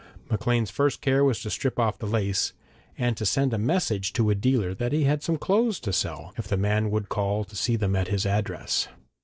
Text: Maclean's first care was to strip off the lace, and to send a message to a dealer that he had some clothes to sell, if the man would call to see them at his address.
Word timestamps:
Maclean's 0.31 0.71
first 0.71 0.99
care 0.99 1.23
was 1.23 1.43
to 1.43 1.51
strip 1.51 1.77
off 1.77 1.99
the 1.99 2.07
lace, 2.07 2.53
and 2.97 3.15
to 3.17 3.23
send 3.23 3.53
a 3.53 3.59
message 3.59 4.13
to 4.13 4.31
a 4.31 4.33
dealer 4.33 4.73
that 4.73 4.91
he 4.93 5.03
had 5.03 5.21
some 5.21 5.37
clothes 5.37 5.79
to 5.79 5.93
sell, 5.93 6.33
if 6.39 6.47
the 6.47 6.57
man 6.57 6.89
would 6.89 7.07
call 7.07 7.43
to 7.43 7.55
see 7.55 7.75
them 7.75 7.95
at 7.95 8.07
his 8.07 8.25
address. 8.25 8.87